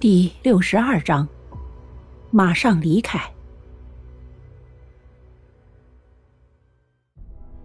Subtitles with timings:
[0.00, 1.26] 第六十二章，
[2.30, 3.20] 马上离开。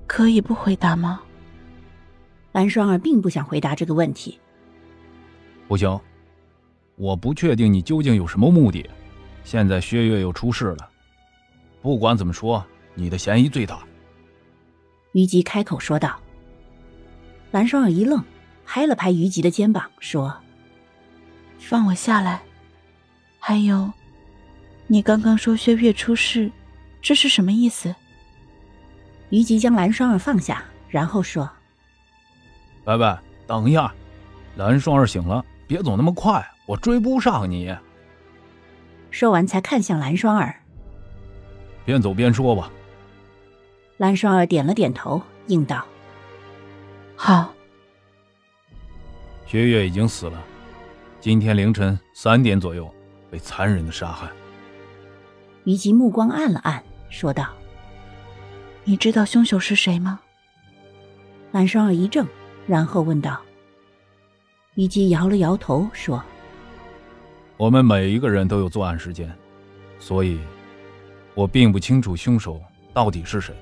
[0.07, 1.21] 可以不回答吗？
[2.51, 4.40] 蓝双儿并不想回答这个问题。
[5.67, 5.99] 不行，
[6.96, 8.90] 我不确定你究竟有什么目的。
[9.44, 10.90] 现在薛岳又出事了，
[11.83, 13.83] 不管怎么说，你的嫌疑最大。
[15.12, 16.20] 虞姬开口说道。
[17.52, 18.23] 蓝双儿一愣，
[18.66, 20.36] 拍了拍虞姬的肩膀，说。
[21.63, 22.41] 放我下来。
[23.40, 23.91] 还有，
[24.88, 26.52] 你刚刚说薛岳出事，
[27.02, 27.94] 这是什么意思？
[29.30, 31.49] 于吉将蓝双儿放下，然后说
[32.84, 33.91] ：“白白，等一下，
[34.55, 37.76] 蓝双儿醒了，别走那么快，我追不上你。”
[39.09, 40.55] 说完，才看向蓝双儿
[41.85, 42.70] ：“边走边说吧。”
[43.98, 45.84] 蓝双儿点了点头，应道
[47.16, 47.54] ：“好。”
[49.48, 50.43] 薛岳已经死了。
[51.24, 52.93] 今天凌晨三点左右，
[53.32, 54.27] 被残忍的杀害。
[55.63, 57.48] 于吉目光暗了暗，说道
[58.84, 60.20] ：“你知道凶手是谁吗？”
[61.54, 62.27] 蓝双儿一怔，
[62.68, 63.40] 然后问道。
[64.73, 66.21] 于吉摇了摇头，说
[67.55, 69.33] ：“我们每一个人都有作案时间，
[69.99, 70.41] 所以，
[71.35, 72.61] 我并不清楚凶手
[72.94, 73.55] 到底是谁。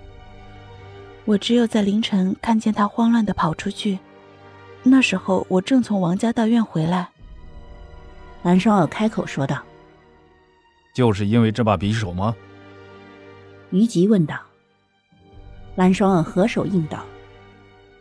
[1.25, 3.99] 我只有在凌晨看见他慌乱的跑出去，
[4.81, 7.07] 那时候我正从王家大院回来。”
[8.43, 9.61] 蓝双儿开口说道
[10.95, 12.35] ：“就是因为这把匕首吗？”
[13.69, 14.39] 于吉问道。
[15.75, 17.05] 蓝双儿合手应道，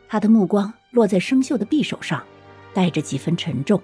[0.09, 2.23] 他的目光落在生锈的匕首上，
[2.75, 3.81] 带着几分沉重。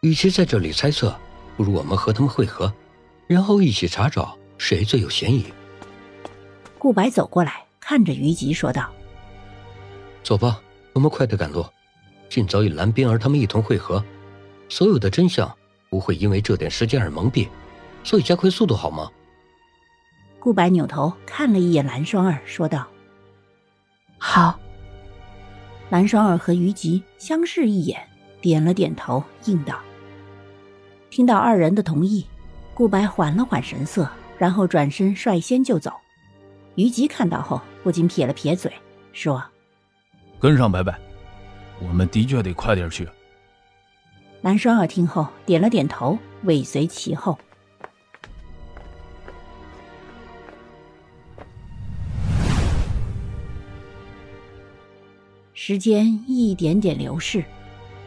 [0.00, 1.14] 与其在这里猜测，
[1.56, 2.72] 不如我们和他们会合，
[3.26, 5.44] 然后一起查找谁最有嫌疑。
[6.78, 8.90] 顾白走过来，看着于吉说道
[10.24, 10.60] ：“走吧，
[10.94, 11.64] 我们快点赶路，
[12.28, 14.02] 尽早与蓝冰儿他们一同会合。”
[14.68, 15.50] 所有的真相
[15.90, 17.48] 不会因为这点时间而蒙蔽，
[18.04, 19.10] 所以加快速度好吗？
[20.38, 22.86] 顾白扭头看了一眼蓝双儿，说道
[24.18, 24.58] ：“好。”
[25.90, 28.00] 蓝双儿和于吉相视一眼，
[28.40, 29.80] 点了点头，应道
[31.10, 32.24] ：“听到二人的同意，
[32.74, 35.92] 顾白缓了缓神色，然后转身率先就走。
[36.76, 38.72] 于吉看到后，不禁撇了撇嘴，
[39.12, 39.42] 说
[40.38, 40.96] ：“跟上白白，
[41.80, 43.08] 我们的确得快点去。”
[44.40, 47.36] 蓝双儿听后点了点头，尾随其后。
[55.52, 57.44] 时间一点点流逝，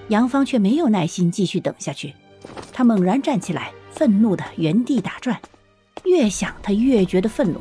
[0.07, 2.13] 杨芳却没有耐心继续等下去。
[2.71, 5.39] 他猛然站起来，愤怒的原地打转，
[6.05, 7.59] 越想他越觉得愤怒，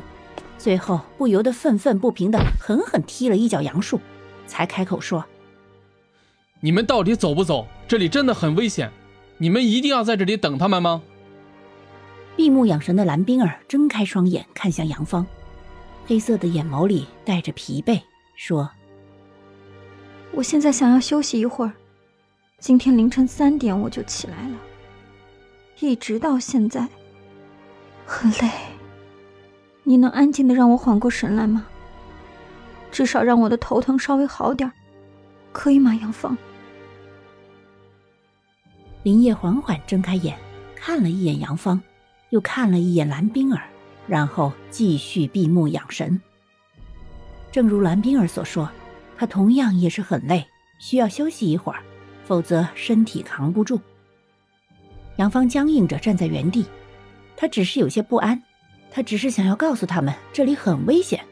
[0.57, 3.99] 最后不由得愤愤不平的狠狠踢了一脚杨树，
[4.47, 5.23] 才开口说。
[6.61, 7.67] 你们到底走不走？
[7.91, 8.89] 这里真的很危险，
[9.37, 11.01] 你们一定要在这里等他们吗？
[12.37, 15.27] 闭目养神的蓝冰儿睁开双眼，看向杨芳，
[16.05, 17.99] 黑色的眼眸里带着疲惫，
[18.37, 18.71] 说
[20.31, 21.73] ：“我现在想要休息一会儿。
[22.59, 24.55] 今天凌晨三点我就起来了，
[25.81, 26.87] 一直到现在，
[28.05, 28.49] 很累。
[29.83, 31.67] 你能安静的让我缓过神来吗？
[32.89, 34.71] 至少让我的头疼稍微好点
[35.51, 36.37] 可以吗，杨芳？”
[39.03, 40.37] 林叶缓缓睁开眼，
[40.75, 41.81] 看了一眼杨芳，
[42.29, 43.63] 又看了一眼蓝冰儿，
[44.07, 46.21] 然后继续闭目养神。
[47.51, 48.69] 正如蓝冰儿所说，
[49.17, 50.45] 他同样也是很累，
[50.79, 51.81] 需要休息一会儿，
[52.25, 53.79] 否则身体扛不住。
[55.17, 56.65] 杨芳僵硬着站在原地，
[57.35, 58.41] 他只是有些不安，
[58.91, 61.23] 他只是想要告诉他们这里很危险。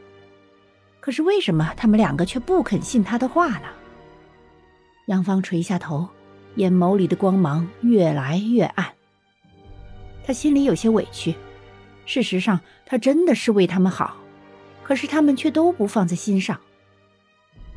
[0.98, 3.68] 可是为什么他们两个却不肯信他的话呢？
[5.06, 6.08] 杨芳垂下头。
[6.56, 8.92] 眼眸里的光芒越来越暗，
[10.24, 11.34] 他心里有些委屈。
[12.06, 14.16] 事实上，他真的是为他们好，
[14.82, 16.58] 可是他们却都不放在心上。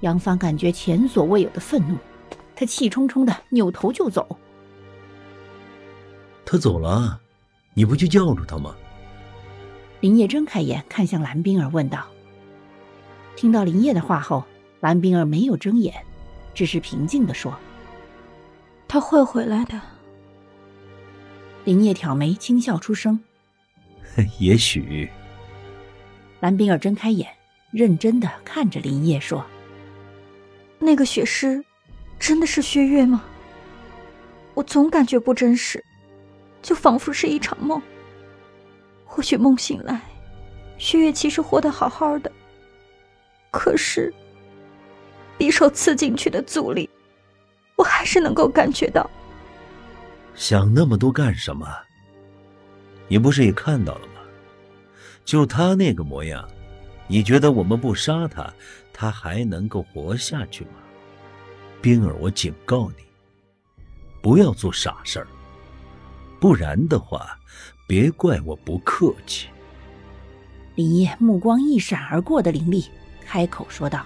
[0.02, 1.98] 杨帆感觉前所未有的愤怒，
[2.56, 4.38] 他气冲冲的扭头就走。
[6.44, 7.22] 他走了，
[7.74, 8.76] 你不去叫住他吗？
[10.02, 12.06] 林叶睁开眼，看向蓝冰儿，问道。
[13.36, 14.44] 听到林叶的话后，
[14.82, 15.94] 蓝冰儿没有睁眼，
[16.54, 17.54] 只是平静的说。
[18.94, 19.82] 他会回来的。
[21.64, 23.20] 林叶挑眉，轻笑出声
[24.38, 25.10] ：“也许。”
[26.42, 27.28] 蓝冰儿睁开眼，
[27.72, 29.44] 认真的看着林叶说
[30.78, 31.66] ：“那个血尸，
[32.20, 33.24] 真的是薛岳吗？
[34.54, 35.84] 我总感觉不真实，
[36.62, 37.82] 就仿佛是一场梦。
[39.06, 40.02] 或许梦醒来，
[40.78, 42.32] 薛岳其实活得好好的，
[43.50, 44.14] 可是，
[45.40, 46.88] 匕首刺进去的阻力。”
[47.84, 49.10] 我还是能够感觉到，
[50.36, 51.68] 想那么多干什么？
[53.10, 54.22] 你不是也看到了吗？
[55.26, 56.48] 就他那个模样，
[57.08, 58.54] 你觉得我们不杀他，
[58.94, 60.80] 他还能够活下去吗？
[61.82, 63.04] 冰儿，我警告你，
[64.22, 65.28] 不要做傻事儿，
[66.40, 67.38] 不然的话，
[67.86, 69.50] 别怪我不客气。
[70.76, 72.86] 林烨目光一闪而过的凌厉，
[73.26, 74.06] 开口说道：“